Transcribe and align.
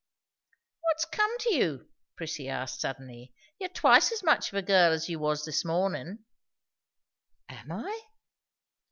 "What's 0.79 1.05
come 1.05 1.29
to 1.41 1.53
you?" 1.53 1.87
Prissy 2.15 2.49
asked 2.49 2.81
suddenly. 2.81 3.35
"You're 3.59 3.69
twice 3.69 4.11
as 4.11 4.23
much 4.23 4.51
of 4.51 4.57
a 4.57 4.63
girl 4.63 4.91
as 4.93 5.07
you 5.09 5.19
was 5.19 5.45
this 5.45 5.63
mornin'." 5.63 6.25
"Am 7.47 7.71
I?" 7.71 8.01